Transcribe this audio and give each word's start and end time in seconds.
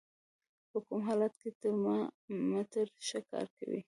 په 0.69 0.77
کوم 0.85 0.99
حالت 1.07 1.33
کې 1.41 1.49
ترمامتر 1.61 2.87
ښه 3.07 3.19
کار 3.31 3.45
کوي؟ 3.57 3.79